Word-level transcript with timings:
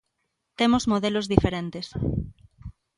Temos 0.59 0.83
modelos 0.91 1.25
diferentes. 1.33 1.85